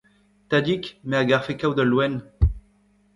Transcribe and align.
Tadig, 0.49 0.83
me 1.09 1.15
a 1.19 1.23
garfe 1.29 1.53
kaout 1.59 1.81
ul 1.83 1.89
loen! 1.91 2.15